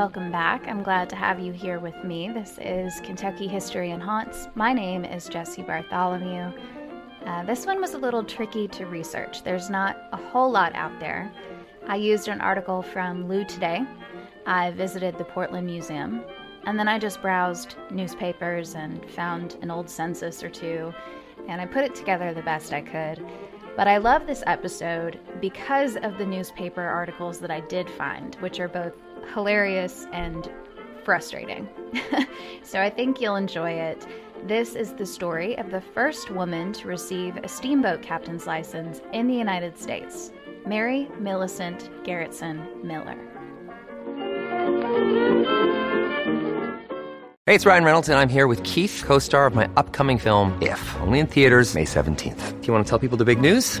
[0.00, 0.66] Welcome back.
[0.66, 2.30] I'm glad to have you here with me.
[2.32, 4.48] This is Kentucky History and Haunts.
[4.54, 6.58] My name is Jesse Bartholomew.
[7.26, 9.44] Uh, this one was a little tricky to research.
[9.44, 11.30] There's not a whole lot out there.
[11.86, 13.82] I used an article from Lou Today.
[14.46, 16.24] I visited the Portland Museum.
[16.64, 20.94] And then I just browsed newspapers and found an old census or two.
[21.46, 23.22] And I put it together the best I could.
[23.76, 28.60] But I love this episode because of the newspaper articles that I did find, which
[28.60, 28.94] are both
[29.34, 30.50] hilarious and
[31.04, 31.68] frustrating.
[32.62, 34.06] so I think you'll enjoy it.
[34.44, 39.26] This is the story of the first woman to receive a steamboat captain's license in
[39.26, 40.32] the United States,
[40.66, 43.18] Mary Millicent Garretson Miller.
[47.46, 50.56] Hey, it's Ryan Reynolds, and I'm here with Keith, co star of my upcoming film,
[50.62, 52.60] If, only in theaters, May 17th.
[52.60, 53.80] Do you want to tell people the big news?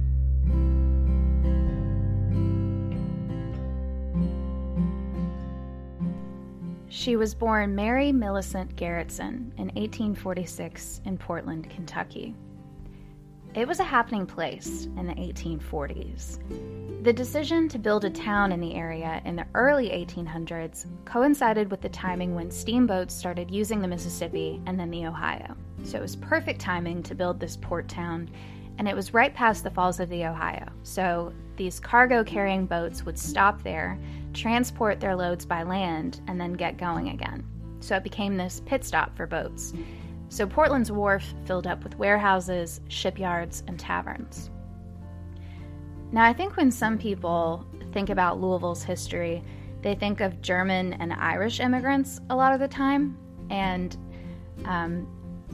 [6.93, 12.35] She was born Mary Millicent Garretson in 1846 in Portland, Kentucky.
[13.55, 17.03] It was a happening place in the 1840s.
[17.05, 21.79] The decision to build a town in the area in the early 1800s coincided with
[21.79, 25.55] the timing when steamboats started using the Mississippi and then the Ohio.
[25.85, 28.29] So it was perfect timing to build this port town,
[28.79, 30.67] and it was right past the falls of the Ohio.
[30.83, 33.99] So these cargo carrying boats would stop there
[34.33, 37.45] transport their loads by land, and then get going again.
[37.81, 39.71] So it became this pit stop for boats.
[40.29, 44.49] So Portland's wharf filled up with warehouses, shipyards, and taverns.
[46.11, 49.43] Now, I think when some people think about Louisville's history,
[49.83, 53.15] they think of German and Irish immigrants a lot of the time.
[53.51, 53.95] And
[54.65, 55.07] um,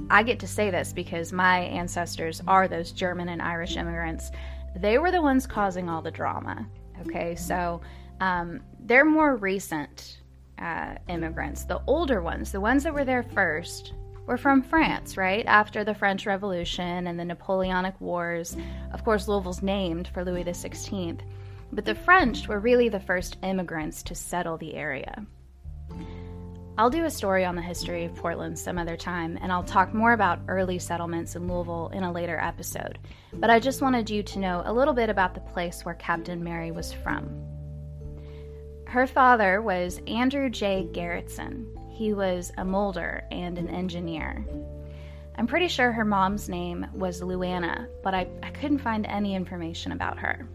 [0.09, 4.31] I get to say this because my ancestors are those German and Irish immigrants.
[4.77, 6.67] They were the ones causing all the drama.
[7.01, 7.81] Okay, so
[8.21, 10.19] um, they're more recent
[10.59, 11.65] uh, immigrants.
[11.65, 13.93] The older ones, the ones that were there first,
[14.25, 15.45] were from France, right?
[15.45, 18.57] After the French Revolution and the Napoleonic Wars.
[18.91, 21.21] Of course, Louisville's named for Louis XVI.
[21.71, 25.25] But the French were really the first immigrants to settle the area.
[26.79, 29.95] I'll do a story on the history of Portland some other time, and I'll talk
[29.95, 32.99] more about early settlements in Louisville in a later episode.
[33.33, 36.43] But I just wanted you to know a little bit about the place where Captain
[36.43, 37.29] Mary was from.
[38.85, 40.87] Her father was Andrew J.
[40.91, 41.65] Garretson.
[41.91, 44.45] He was a molder and an engineer.
[45.35, 49.93] I'm pretty sure her mom's name was Luana, but I, I couldn't find any information
[49.93, 50.47] about her.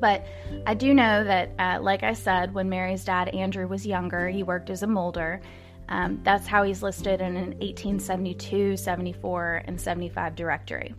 [0.00, 0.26] But
[0.66, 4.42] I do know that, uh, like I said, when Mary's dad Andrew was younger, he
[4.42, 5.40] worked as a molder.
[5.88, 10.94] Um, that's how he's listed in an 1872, 74, and 75 directory.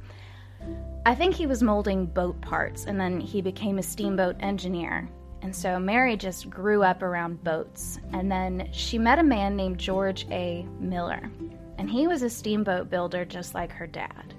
[1.06, 5.10] I think he was molding boat parts and then he became a steamboat engineer.
[5.42, 8.00] And so Mary just grew up around boats.
[8.14, 10.66] And then she met a man named George A.
[10.80, 11.30] Miller.
[11.78, 14.35] And he was a steamboat builder just like her dad.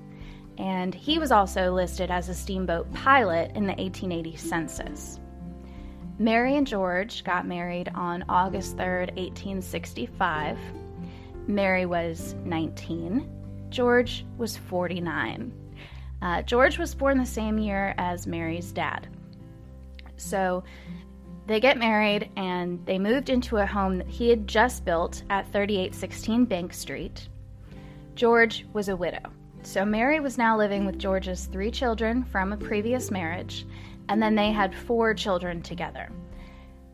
[0.59, 5.21] And he was also listed as a steamboat pilot in the 1880 census.
[6.19, 10.59] Mary and George got married on August 3rd, 1865.
[11.47, 13.29] Mary was 19.
[13.69, 15.53] George was 49.
[16.23, 19.09] Uh, George was born the same year as Mary's dad.
[20.17, 20.65] So
[21.47, 25.53] they get married and they moved into a home that he had just built at
[25.53, 27.29] 3816 Bank Street.
[28.15, 29.21] George was a widow.
[29.67, 33.67] So Mary was now living with George's three children from a previous marriage,
[34.09, 36.09] and then they had four children together.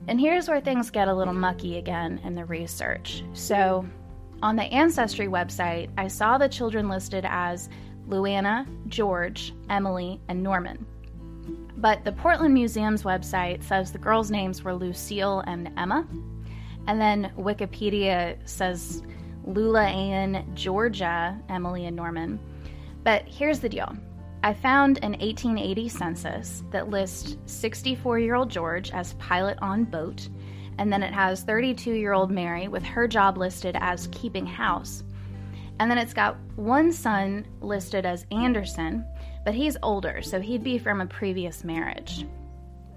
[0.09, 3.25] And here's where things get a little mucky again in the research.
[3.35, 3.85] So,
[4.43, 7.69] on the Ancestry website, I saw the children listed as
[8.09, 10.87] Luana, George, Emily, and Norman.
[11.77, 16.09] But the Portland Museum's website says the girls' names were Lucille and Emma.
[16.87, 19.03] And then Wikipedia says
[19.45, 22.41] Lula Ann, Georgia, Emily, and Norman.
[23.05, 23.97] But here's the deal
[24.45, 30.29] I found an 1880 census that lists 64 year old George as pilot on boat,
[30.79, 35.05] and then it has 32 year old Mary with her job listed as keeping house.
[35.79, 39.05] And then it's got one son listed as Anderson,
[39.45, 42.27] but he's older, so he'd be from a previous marriage.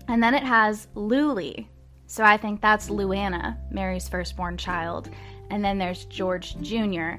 [0.07, 1.67] And then it has Lulie,
[2.07, 5.09] so I think that's Luana, Mary's firstborn child.
[5.49, 7.13] And then there's George Jr.,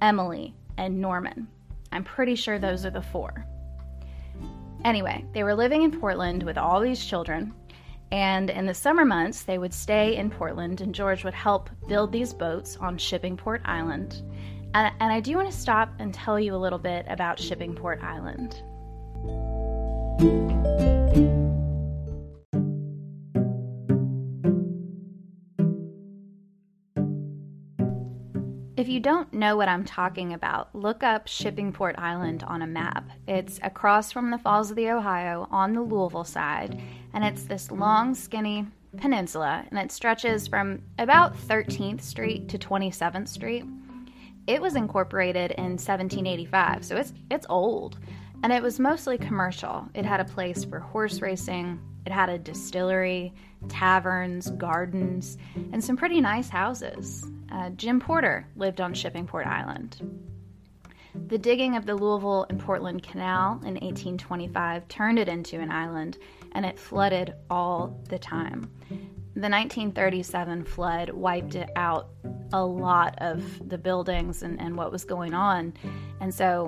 [0.00, 1.48] Emily, and Norman.
[1.92, 3.46] I'm pretty sure those are the four.
[4.84, 7.52] Anyway, they were living in Portland with all these children,
[8.10, 12.12] and in the summer months, they would stay in Portland, and George would help build
[12.12, 14.22] these boats on Shippingport Island.
[14.74, 18.02] And, and I do want to stop and tell you a little bit about Shippingport
[18.02, 18.62] Island.
[28.78, 33.10] If you don't know what I'm talking about, look up Shippingport Island on a map.
[33.26, 36.80] It's across from the Falls of the Ohio on the Louisville side,
[37.12, 43.26] and it's this long, skinny peninsula, and it stretches from about 13th Street to 27th
[43.26, 43.64] Street.
[44.46, 47.98] It was incorporated in 1785, so it's it's old,
[48.44, 49.88] and it was mostly commercial.
[49.92, 53.34] It had a place for horse racing, it had a distillery,
[53.68, 55.36] taverns, gardens,
[55.72, 57.28] and some pretty nice houses.
[57.50, 60.28] Uh, Jim Porter lived on Shippingport Island.
[61.26, 66.18] The digging of the Louisville and Portland Canal in 1825 turned it into an island,
[66.52, 68.70] and it flooded all the time.
[69.34, 72.10] The 1937 flood wiped it out
[72.52, 75.74] a lot of the buildings and, and what was going on.
[76.20, 76.66] And so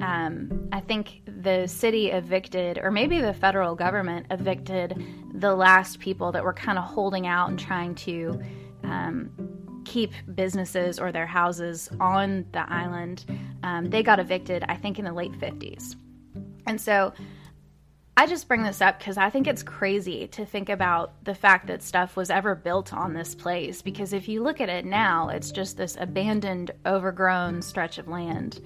[0.00, 6.32] um, I think the city evicted, or maybe the federal government evicted the last people
[6.32, 8.40] that were kind of holding out and trying to
[8.84, 9.30] um,
[9.84, 13.24] keep businesses or their houses on the island.
[13.62, 15.96] Um, they got evicted, I think, in the late 50s.
[16.66, 17.12] And so
[18.16, 21.66] I just bring this up because I think it's crazy to think about the fact
[21.68, 23.82] that stuff was ever built on this place.
[23.82, 28.60] Because if you look at it now, it's just this abandoned, overgrown stretch of land.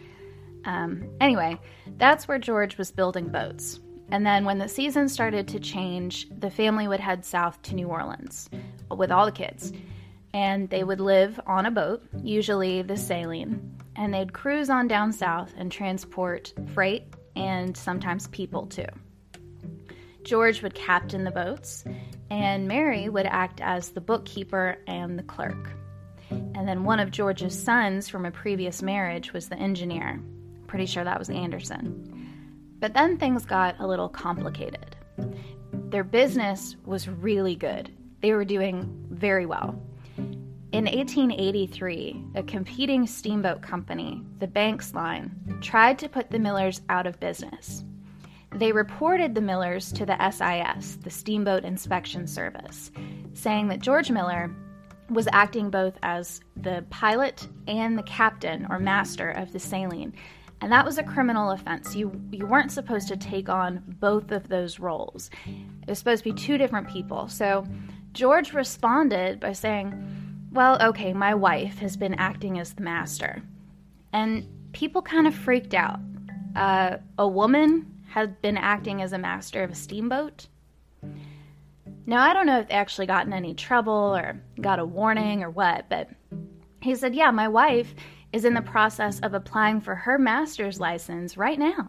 [0.64, 1.60] Um, anyway,
[1.98, 3.80] that's where George was building boats.
[4.10, 7.88] And then when the season started to change, the family would head south to New
[7.88, 8.50] Orleans
[8.90, 9.72] with all the kids.
[10.34, 15.12] And they would live on a boat, usually the Saline, and they'd cruise on down
[15.12, 17.04] south and transport freight
[17.36, 18.86] and sometimes people too.
[20.24, 21.84] George would captain the boats,
[22.30, 25.70] and Mary would act as the bookkeeper and the clerk.
[26.30, 30.20] And then one of George's sons from a previous marriage was the engineer.
[30.66, 32.10] Pretty sure that was Anderson.
[32.80, 34.96] But then things got a little complicated.
[35.72, 39.80] Their business was really good, they were doing very well.
[40.74, 45.30] In 1883, a competing steamboat company, the Banks Line,
[45.60, 47.84] tried to put the Millers out of business.
[48.50, 52.90] They reported the Millers to the SIS, the Steamboat Inspection Service,
[53.34, 54.52] saying that George Miller
[55.10, 60.12] was acting both as the pilot and the captain or master of the Saline.
[60.60, 61.94] And that was a criminal offense.
[61.94, 65.30] You you weren't supposed to take on both of those roles.
[65.46, 67.28] It was supposed to be two different people.
[67.28, 67.64] So
[68.12, 70.22] George responded by saying,
[70.54, 73.42] "Well, okay, my wife has been acting as the master."
[74.12, 76.00] And people kind of freaked out.
[76.56, 80.46] Uh, a woman had been acting as a master of a steamboat.
[82.06, 85.42] Now, I don't know if they actually got in any trouble or got a warning
[85.42, 86.08] or what, but
[86.80, 87.94] he said, Yeah, my wife
[88.32, 91.88] is in the process of applying for her master's license right now.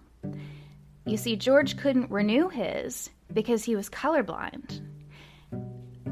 [1.05, 4.81] You see, George couldn't renew his because he was colorblind.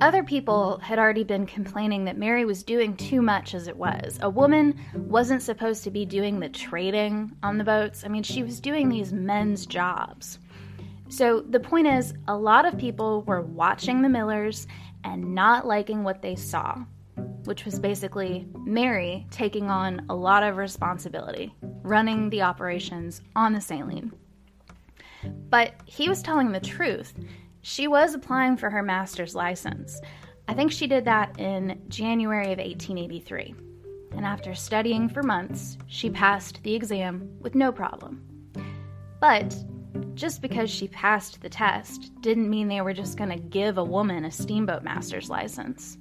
[0.01, 4.17] Other people had already been complaining that Mary was doing too much as it was.
[4.21, 8.03] A woman wasn't supposed to be doing the trading on the boats.
[8.03, 10.39] I mean, she was doing these men's jobs.
[11.09, 14.65] So the point is, a lot of people were watching the Millers
[15.03, 16.83] and not liking what they saw,
[17.45, 21.53] which was basically Mary taking on a lot of responsibility,
[21.83, 24.11] running the operations on the saline.
[25.49, 27.13] But he was telling the truth
[27.63, 29.99] she was applying for her master's license.
[30.49, 33.55] I think she did that in January of 1883.
[34.11, 38.21] And after studying for months, she passed the exam with no problem.
[39.21, 39.55] But
[40.13, 43.83] just because she passed the test didn't mean they were just going to give a
[43.83, 45.97] woman a steamboat master's license.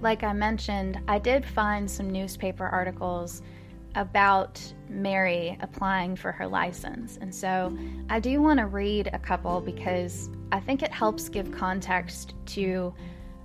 [0.00, 3.42] Like I mentioned, I did find some newspaper articles
[3.96, 7.18] about Mary applying for her license.
[7.20, 7.76] And so
[8.08, 12.94] I do want to read a couple because I think it helps give context to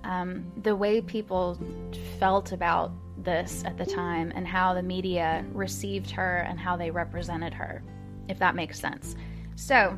[0.04, 1.60] um, the way people
[2.20, 6.92] felt about this at the time and how the media received her and how they
[6.92, 7.82] represented her,
[8.30, 9.16] if that makes sense.
[9.56, 9.98] So,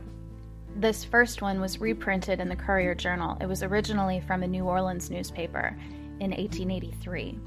[0.75, 3.35] this first one was reprinted in the Courier Journal.
[3.41, 5.75] It was originally from a New Orleans newspaper
[6.19, 7.39] in 1883.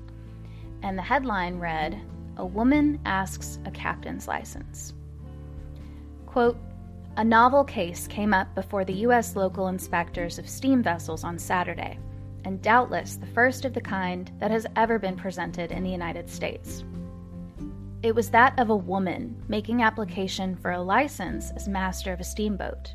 [0.82, 2.00] And the headline read
[2.36, 4.94] A Woman Asks a Captain's License.
[6.26, 6.58] Quote,
[7.16, 9.36] A novel case came up before the U.S.
[9.36, 11.98] local inspectors of steam vessels on Saturday,
[12.44, 16.30] and doubtless the first of the kind that has ever been presented in the United
[16.30, 16.84] States.
[18.02, 22.24] It was that of a woman making application for a license as master of a
[22.24, 22.94] steamboat.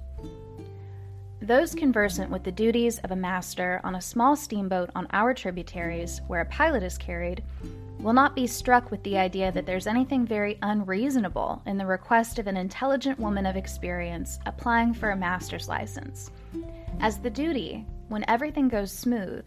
[1.45, 6.19] Those conversant with the duties of a master on a small steamboat on our tributaries,
[6.25, 7.43] where a pilot is carried,
[7.99, 12.39] will not be struck with the idea that there's anything very unreasonable in the request
[12.39, 16.31] of an intelligent woman of experience applying for a master's license,
[16.99, 19.45] as the duty, when everything goes smooth,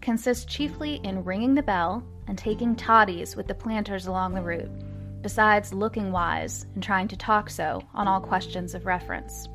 [0.00, 5.22] consists chiefly in ringing the bell and taking toddies with the planters along the route,
[5.22, 9.48] besides looking wise and trying to talk so on all questions of reference.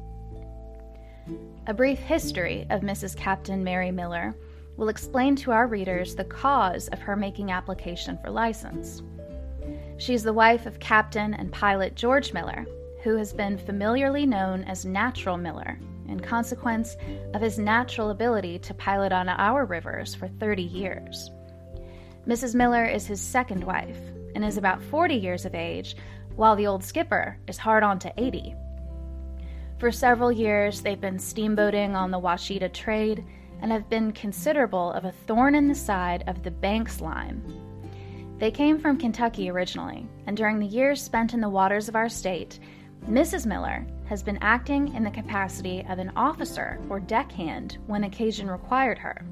[1.68, 3.16] A brief history of Mrs.
[3.16, 4.34] Captain Mary Miller
[4.78, 9.04] will explain to our readers the cause of her making application for license.
[9.98, 12.66] She's the wife of Captain and pilot George Miller,
[13.04, 15.78] who has been familiarly known as Natural Miller
[16.08, 16.98] in consequence
[17.36, 21.30] of his natural ability to pilot on our rivers for 30 years.
[22.28, 22.56] Mrs.
[22.56, 24.00] Miller is his second wife
[24.34, 25.96] and is about 40 years of age,
[26.36, 28.56] while the old skipper is hard on to 80.
[29.82, 33.26] For several years, they've been steamboating on the Washita trade
[33.64, 37.42] and have been considerable of a thorn in the side of the Banks line.
[38.38, 42.10] They came from Kentucky originally, and during the years spent in the waters of our
[42.10, 42.60] state,
[43.10, 43.48] Mrs.
[43.48, 49.00] Miller has been acting in the capacity of an officer or deckhand when occasion required
[49.00, 49.26] her.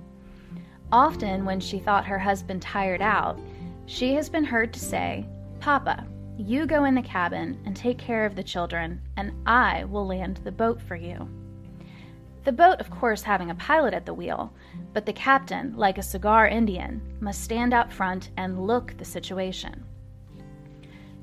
[0.92, 3.40] Often, when she thought her husband tired out,
[3.86, 5.28] she has been heard to say,
[5.60, 6.08] Papa,
[6.40, 10.40] you go in the cabin and take care of the children, and I will land
[10.44, 11.28] the boat for you.
[12.46, 14.54] The boat, of course, having a pilot at the wheel,
[14.94, 19.84] but the captain, like a cigar Indian, must stand out front and look the situation.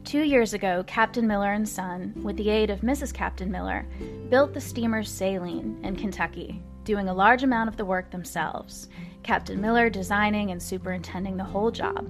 [0.05, 3.13] Two years ago, Captain Miller and Son, with the aid of Mrs.
[3.13, 3.87] Captain Miller,
[4.29, 8.89] built the steamer Saline in Kentucky, doing a large amount of the work themselves,
[9.23, 12.07] Captain Miller designing and superintending the whole job.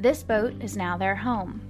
[0.00, 1.67] This boat is now their home.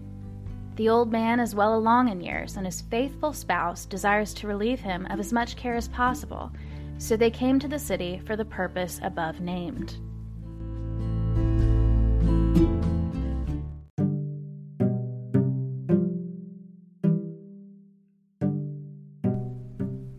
[0.79, 4.79] The old man is well along in years, and his faithful spouse desires to relieve
[4.79, 6.53] him of as much care as possible,
[6.99, 9.97] so they came to the city for the purpose above named.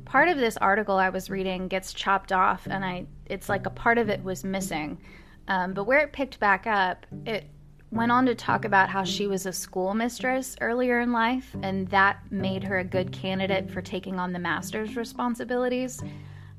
[0.04, 3.70] Part of this article I was reading gets chopped off, and I it's like a
[3.70, 5.00] part of it was missing.
[5.48, 7.50] Um, but where it picked back up, it
[7.91, 12.19] went on to talk about how she was a schoolmistress earlier in life, and that
[12.31, 16.01] made her a good candidate for taking on the master's responsibilities.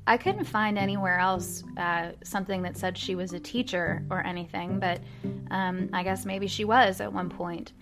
[0.07, 4.79] I couldn't find anywhere else uh, something that said she was a teacher or anything,
[4.79, 4.99] but
[5.51, 7.73] um, I guess maybe she was at one point.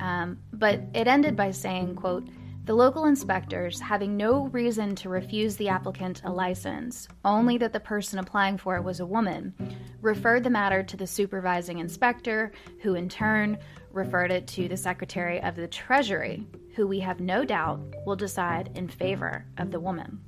[0.00, 2.26] Um, but it ended by saying, quote,
[2.68, 7.80] the local inspectors, having no reason to refuse the applicant a license, only that the
[7.80, 9.54] person applying for it was a woman,
[10.02, 13.56] referred the matter to the supervising inspector, who in turn
[13.90, 16.46] referred it to the Secretary of the Treasury,
[16.76, 20.20] who we have no doubt will decide in favor of the woman.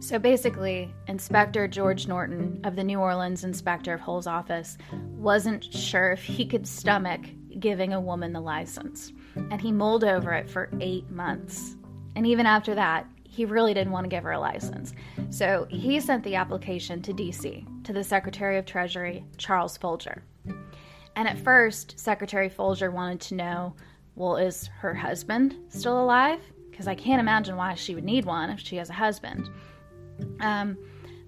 [0.00, 4.78] So basically, Inspector George Norton of the New Orleans Inspector of Hulls office
[5.18, 7.20] wasn't sure if he could stomach
[7.58, 11.76] giving a woman the license and he mulled over it for eight months.
[12.16, 14.94] And even after that, he really didn't want to give her a license.
[15.30, 20.22] So he sent the application to DC, to the Secretary of Treasury, Charles Folger.
[21.16, 23.74] And at first, Secretary Folger wanted to know
[24.16, 26.40] well, is her husband still alive?
[26.70, 29.50] Because I can't imagine why she would need one if she has a husband.
[30.40, 30.78] Um,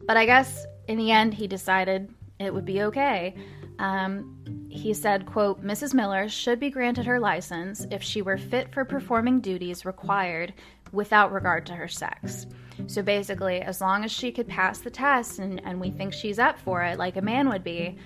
[0.07, 2.09] but I guess in the end, he decided
[2.39, 3.35] it would be okay.
[3.79, 4.36] Um,
[4.77, 5.95] he said, quote, Mrs.
[5.95, 10.53] Miller should be granted her license if she were fit for performing duties required
[10.93, 12.47] without regard to her sex.
[12.87, 16.39] So basically, as long as she could pass the test and, and we think she's
[16.39, 17.97] up for it, like a man would be,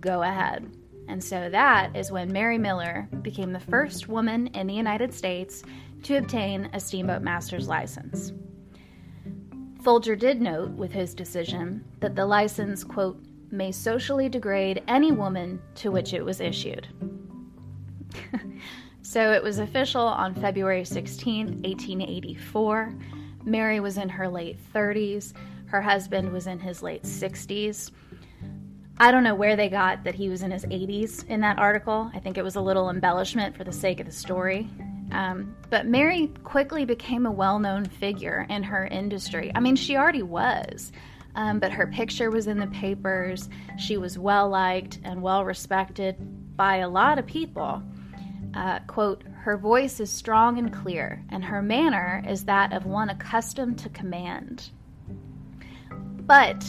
[0.00, 0.70] go ahead.
[1.08, 5.64] And so that is when Mary Miller became the first woman in the United States
[6.04, 8.32] to obtain a steamboat master's license.
[9.82, 13.20] Folger did note with his decision that the license, quote,
[13.52, 16.88] may socially degrade any woman to which it was issued.
[19.02, 22.94] so it was official on February 16, 1884.
[23.44, 25.34] Mary was in her late 30s,
[25.66, 27.90] her husband was in his late 60s.
[28.98, 32.10] I don't know where they got that he was in his 80s in that article.
[32.14, 34.68] I think it was a little embellishment for the sake of the story.
[35.12, 39.50] Um, but Mary quickly became a well known figure in her industry.
[39.54, 40.92] I mean, she already was
[41.34, 43.48] um, but her picture was in the papers.
[43.78, 46.16] She was well liked and well respected
[46.56, 47.82] by a lot of people.
[48.54, 53.08] Uh, quote, her voice is strong and clear, and her manner is that of one
[53.08, 54.70] accustomed to command.
[55.90, 56.64] But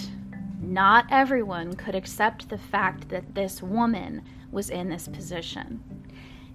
[0.61, 5.83] not everyone could accept the fact that this woman was in this position.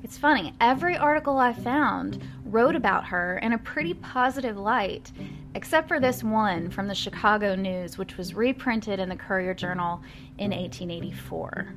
[0.03, 5.13] It's funny, every article I found wrote about her in a pretty positive light,
[5.55, 10.03] except for this one from the Chicago News, which was reprinted in the Courier Journal
[10.39, 11.75] in 1884.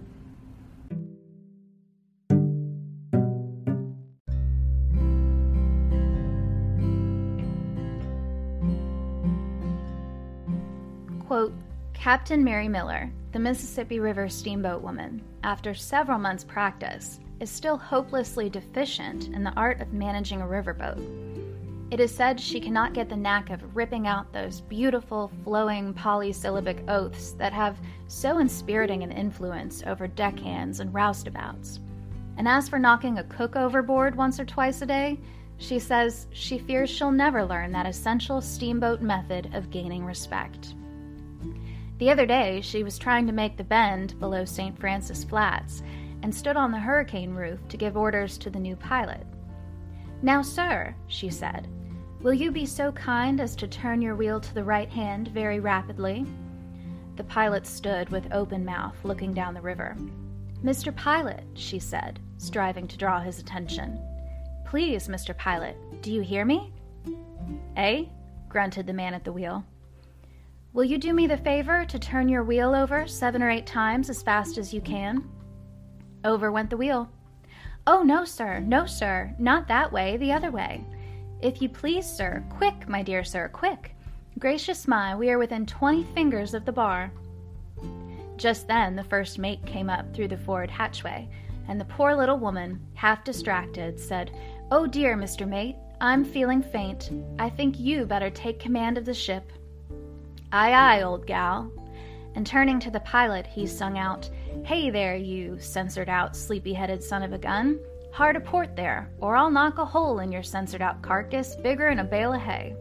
[11.27, 11.53] Quote,
[11.93, 18.49] Captain Mary Miller, the Mississippi River steamboat woman, after several months' practice, is still hopelessly
[18.49, 21.30] deficient in the art of managing a riverboat.
[21.91, 26.85] It is said she cannot get the knack of ripping out those beautiful, flowing polysyllabic
[26.87, 31.79] oaths that have so inspiriting an influence over deckhands and roustabouts.
[32.37, 35.19] And as for knocking a cook overboard once or twice a day,
[35.57, 40.75] she says she fears she'll never learn that essential steamboat method of gaining respect.
[41.97, 44.79] The other day, she was trying to make the bend below St.
[44.79, 45.83] Francis Flats
[46.23, 49.27] and stood on the hurricane roof to give orders to the new pilot.
[50.21, 51.67] Now, sir, she said,
[52.23, 55.59] will you be so kind as to turn your wheel to the right hand very
[55.59, 56.25] rapidly?
[57.15, 59.95] The pilot stood with open mouth, looking down the river.
[60.63, 60.95] Mr.
[60.95, 63.99] Pilot, she said, striving to draw his attention.
[64.65, 65.35] Please, Mr.
[65.35, 66.71] Pilot, do you hear me?
[67.75, 68.05] Eh?
[68.47, 69.63] grunted the man at the wheel.
[70.73, 74.09] Will you do me the favor to turn your wheel over seven or eight times
[74.09, 75.27] as fast as you can?
[76.23, 77.09] Over went the wheel.
[77.87, 80.85] Oh, no, sir, no, sir, not that way, the other way.
[81.41, 83.95] If you please, sir, quick, my dear sir, quick.
[84.37, 87.11] Gracious my, we are within twenty fingers of the bar.
[88.37, 91.27] Just then the first mate came up through the forward hatchway,
[91.67, 94.31] and the poor little woman, half distracted, said,
[94.71, 95.47] Oh dear, Mr.
[95.47, 97.09] Mate, I'm feeling faint.
[97.39, 99.51] I think you better take command of the ship.
[100.51, 101.71] Aye, aye, old gal.
[102.35, 104.29] And turning to the pilot, he sung out,
[104.63, 107.79] Hey there, you censored out, sleepy headed son of a gun.
[108.13, 112.01] Hard a port there, or I'll knock a hole in your censored out carcass bigger'n
[112.01, 112.75] a bale of hay.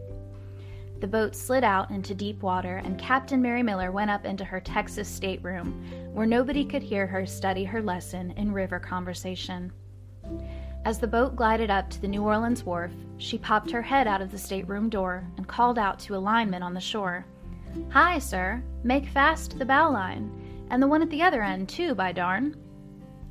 [0.99, 4.59] The boat slid out into deep water, and Captain Mary Miller went up into her
[4.59, 9.71] Texas stateroom, where nobody could hear her study her lesson in river conversation.
[10.83, 14.21] As the boat glided up to the New Orleans wharf, she popped her head out
[14.21, 17.25] of the stateroom door and called out to a lineman on the shore.
[17.91, 21.95] Hi, sir, make fast the bow line and the one at the other end, too,
[21.95, 22.55] by darn,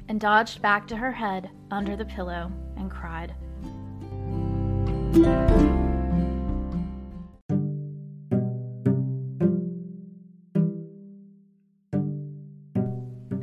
[0.08, 3.34] and dodged back to her head under the pillow and cried.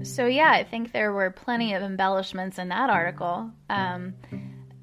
[0.04, 3.52] So, yeah, I think there were plenty of embellishments in that article.
[3.70, 4.16] Um,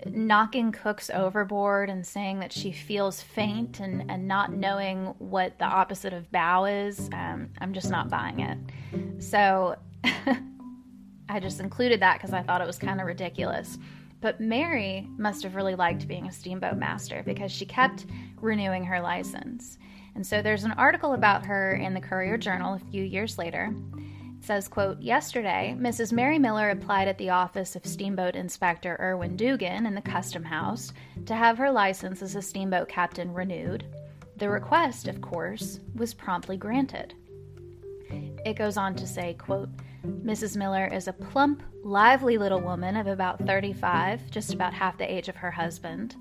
[0.07, 5.64] knocking Cooks overboard and saying that she feels faint and, and not knowing what the
[5.64, 8.59] opposite of bow is, um, I'm just not buying it.
[9.22, 9.76] So
[11.28, 13.78] I just included that because I thought it was kind of ridiculous.
[14.20, 18.06] But Mary must have really liked being a steamboat master because she kept
[18.40, 19.78] renewing her license.
[20.14, 23.74] And so there's an article about her in the Courier Journal a few years later
[24.38, 29.37] It says quote yesterday mrs mary miller applied at the office of steamboat inspector irwin
[29.37, 30.92] dugan in the custom house
[31.26, 33.84] to have her license as a steamboat captain renewed
[34.37, 37.14] the request of course was promptly granted
[38.44, 39.70] it goes on to say quote
[40.05, 45.12] mrs miller is a plump lively little woman of about 35 just about half the
[45.12, 46.17] age of her husband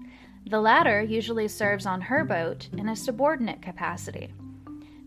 [0.48, 4.34] the latter usually serves on her boat in a subordinate capacity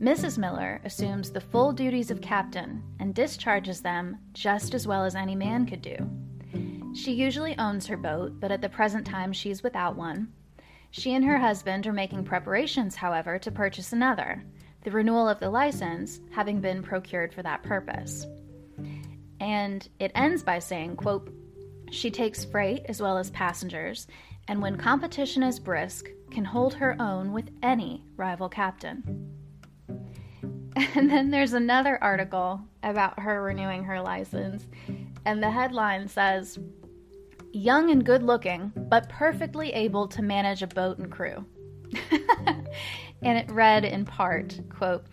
[0.00, 0.36] Mrs.
[0.36, 5.34] Miller assumes the full duties of captain and discharges them just as well as any
[5.34, 5.96] man could do.
[6.94, 10.32] She usually owns her boat, but at the present time she's without one.
[10.90, 14.44] She and her husband are making preparations, however, to purchase another,
[14.82, 18.26] the renewal of the license having been procured for that purpose.
[19.40, 21.32] And it ends by saying, quote,
[21.90, 24.06] she takes freight as well as passengers,
[24.48, 29.32] and when competition is brisk, can hold her own with any rival captain.
[30.94, 34.66] And then there's another article about her renewing her license,
[35.24, 36.58] and the headline says,
[37.52, 41.46] Young and good looking, but perfectly able to manage a boat and crew.
[43.22, 45.06] and it read in part, quote,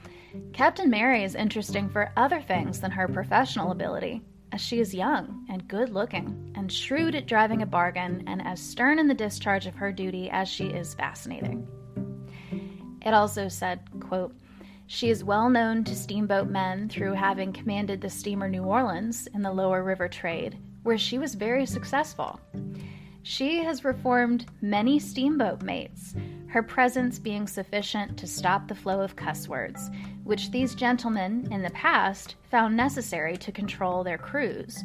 [0.54, 5.46] Captain Mary is interesting for other things than her professional ability, as she is young
[5.50, 9.68] and good looking, and shrewd at driving a bargain, and as stern in the discharge
[9.68, 11.68] of her duty as she is fascinating.
[13.02, 14.36] It also said, quote,
[14.88, 19.42] she is well known to steamboat men through having commanded the steamer New Orleans in
[19.42, 22.40] the lower river trade, where she was very successful.
[23.24, 26.14] She has reformed many steamboat mates,
[26.48, 29.90] her presence being sufficient to stop the flow of cuss words,
[30.26, 34.84] which these gentlemen in the past found necessary to control their crews,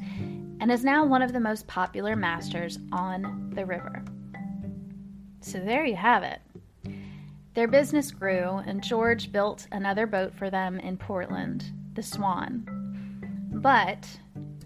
[0.60, 4.04] and is now one of the most popular masters on the river.
[5.40, 6.40] So there you have it.
[7.54, 12.64] Their business grew, and George built another boat for them in Portland, the Swan.
[13.50, 14.06] But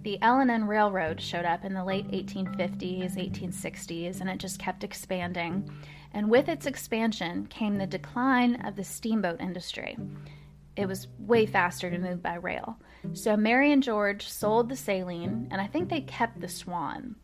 [0.03, 5.71] the L&N Railroad showed up in the late 1850s, 1860s, and it just kept expanding.
[6.13, 9.97] And with its expansion came the decline of the steamboat industry.
[10.77, 12.79] It was way faster to move by rail.
[13.13, 17.17] So Mary and George sold the Saline, and I think they kept the Swan.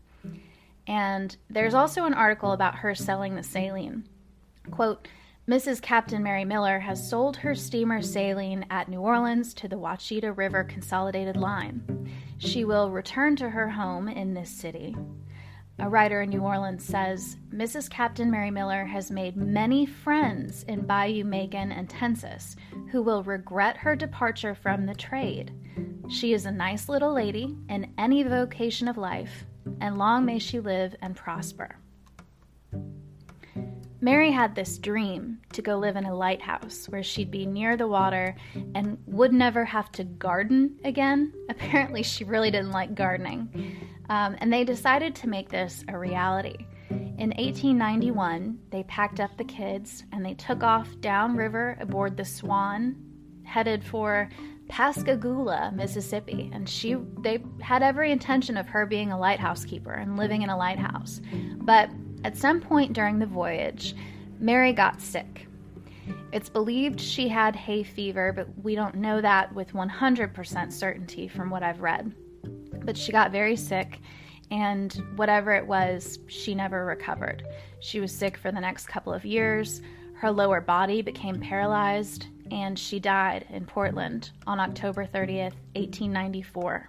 [0.86, 4.08] And there's also an article about her selling the Saline.
[4.70, 5.08] Quote,
[5.48, 5.80] Mrs.
[5.80, 10.62] Captain Mary Miller has sold her steamer Saline at New Orleans to the Ouachita River
[10.62, 11.97] Consolidated Line.
[12.38, 14.96] She will return to her home in this city.
[15.80, 17.88] A writer in New Orleans says Mrs.
[17.88, 22.56] Captain Mary Miller has made many friends in Bayou Macon and Tensas
[22.90, 25.52] who will regret her departure from the trade.
[26.08, 29.44] She is a nice little lady in any vocation of life,
[29.80, 31.76] and long may she live and prosper.
[34.00, 37.88] Mary had this dream to go live in a lighthouse where she'd be near the
[37.88, 38.36] water
[38.74, 41.32] and would never have to garden again.
[41.48, 43.76] Apparently, she really didn't like gardening.
[44.08, 46.66] Um, and they decided to make this a reality.
[46.90, 52.96] In 1891, they packed up the kids and they took off downriver aboard the Swan,
[53.42, 54.28] headed for
[54.68, 60.16] Pascagoula, Mississippi, and she they had every intention of her being a lighthouse keeper and
[60.16, 61.20] living in a lighthouse.
[61.56, 61.90] But
[62.24, 63.94] at some point during the voyage,
[64.40, 65.46] Mary got sick.
[66.32, 71.50] It's believed she had hay fever, but we don't know that with 100% certainty from
[71.50, 72.12] what I've read.
[72.84, 74.00] But she got very sick,
[74.50, 77.46] and whatever it was, she never recovered.
[77.80, 79.82] She was sick for the next couple of years.
[80.14, 86.88] Her lower body became paralyzed, and she died in Portland on October 30th, 1894.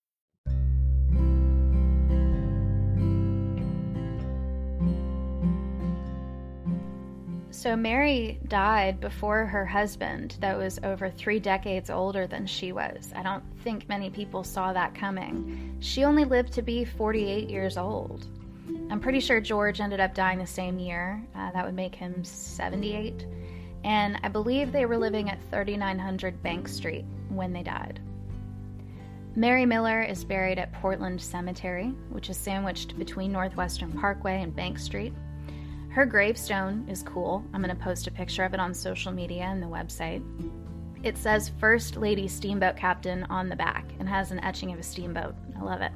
[7.61, 13.13] So Mary died before her husband, that was over three decades older than she was.
[13.15, 15.77] I don't think many people saw that coming.
[15.79, 18.25] She only lived to be 48 years old.
[18.89, 21.23] I'm pretty sure George ended up dying the same year.
[21.35, 23.27] Uh, that would make him 78.
[23.83, 27.99] And I believe they were living at 3900 Bank Street when they died.
[29.35, 34.79] Mary Miller is buried at Portland Cemetery, which is sandwiched between Northwestern Parkway and Bank
[34.79, 35.13] Street.
[35.91, 37.43] Her gravestone is cool.
[37.53, 40.23] I'm going to post a picture of it on social media and the website.
[41.03, 44.83] It says First Lady Steamboat Captain on the back and has an etching of a
[44.83, 45.35] steamboat.
[45.59, 45.91] I love it.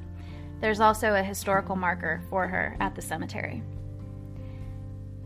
[0.60, 3.62] There's also a historical marker for her at the cemetery.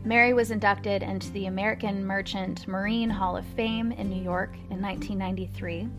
[0.05, 4.81] Mary was inducted into the American Merchant Marine Hall of Fame in New York in
[4.81, 5.89] 1993.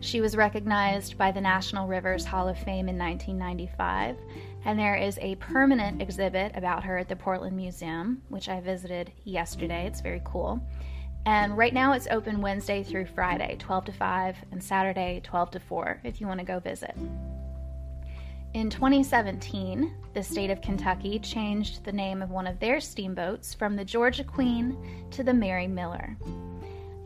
[0.00, 4.16] She was recognized by the National Rivers Hall of Fame in 1995
[4.66, 9.12] and there is a permanent exhibit about her at the Portland Museum, which I visited
[9.22, 9.86] yesterday.
[9.86, 10.60] It's very cool.
[11.24, 15.60] And right now it's open Wednesday through Friday, 12 to 5, and Saturday, 12 to
[15.60, 16.96] 4, if you want to go visit.
[18.54, 23.76] In 2017, the state of Kentucky changed the name of one of their steamboats from
[23.76, 24.76] the Georgia Queen
[25.12, 26.16] to the Mary Miller.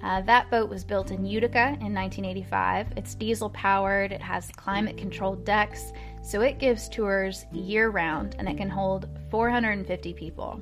[0.02, 2.86] Uh, that boat was built in Utica in 1985.
[2.96, 5.92] It's diesel powered, it has climate controlled decks,
[6.22, 10.60] so it gives tours year round and it can hold 450 people.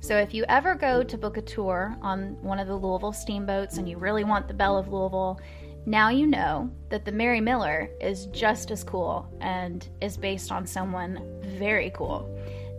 [0.00, 3.78] So if you ever go to book a tour on one of the Louisville steamboats
[3.78, 5.40] and you really want the Belle of Louisville,
[5.86, 10.66] now you know that the Mary Miller is just as cool and is based on
[10.66, 12.28] someone very cool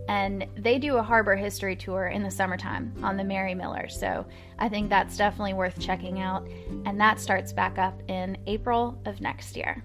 [0.07, 3.89] and they do a harbor history tour in the summertime on the Mary Miller.
[3.89, 4.25] So
[4.57, 6.47] I think that's definitely worth checking out.
[6.85, 9.83] And that starts back up in April of next year.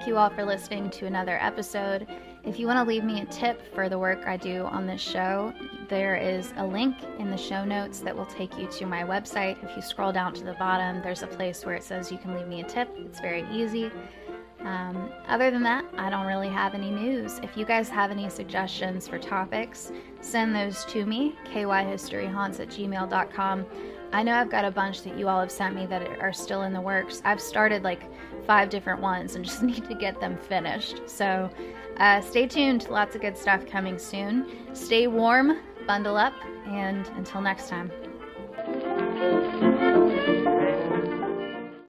[0.00, 2.06] Thank you all for listening to another episode.
[2.42, 5.00] If you want to leave me a tip for the work I do on this
[5.00, 5.52] show,
[5.90, 9.62] there is a link in the show notes that will take you to my website.
[9.62, 12.34] If you scroll down to the bottom, there's a place where it says you can
[12.34, 12.88] leave me a tip.
[12.96, 13.90] It's very easy.
[14.62, 17.40] Um, other than that, I don't really have any news.
[17.42, 23.66] If you guys have any suggestions for topics, send those to me, kyhistoryhaunts at gmail.com.
[24.12, 26.62] I know I've got a bunch that you all have sent me that are still
[26.62, 27.22] in the works.
[27.24, 28.02] I've started like
[28.44, 31.08] five different ones and just need to get them finished.
[31.08, 31.50] So
[31.98, 32.88] uh, stay tuned.
[32.88, 34.74] Lots of good stuff coming soon.
[34.74, 36.34] Stay warm, bundle up,
[36.66, 37.90] and until next time.